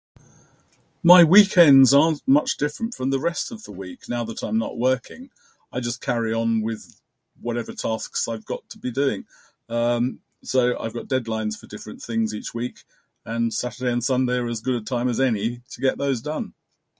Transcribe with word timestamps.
My 1.03 1.23
weekends 1.23 1.93
aren't 1.93 2.27
much 2.27 2.57
different 2.57 2.95
from 2.95 3.11
the 3.11 3.19
rest 3.19 3.51
of 3.51 3.65
the 3.65 3.71
week, 3.71 4.09
now 4.09 4.23
that 4.23 4.41
I'm 4.41 4.57
not 4.57 4.75
working. 4.79 5.29
I 5.71 5.79
just 5.79 6.01
carry 6.01 6.33
on 6.33 6.61
with 6.63 6.99
whatever 7.39 7.71
tasks 7.73 8.27
I've 8.27 8.43
got 8.45 8.67
to 8.69 8.79
be 8.79 8.89
doing. 8.89 9.27
Um, 9.69 10.21
so 10.43 10.75
I've 10.79 10.95
got 10.95 11.07
deadlines 11.07 11.55
for 11.55 11.67
different 11.67 12.01
things 12.01 12.33
each 12.33 12.51
week, 12.51 12.83
and 13.25 13.53
Saturday 13.53 13.91
and 13.93 14.03
Sunday 14.03 14.37
are 14.37 14.47
as 14.47 14.61
good 14.61 14.81
a 14.81 14.81
time 14.81 15.07
as 15.07 15.19
any 15.19 15.61
to 15.69 15.81
get 15.81 15.99
those 15.99 16.19
done. 16.19 16.55